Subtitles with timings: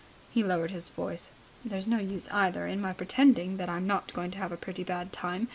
[0.31, 1.29] He lowered his voice.
[1.63, 4.83] "There's no use, either, in my pretending that I'm not going to have a pretty
[4.83, 5.47] bad time.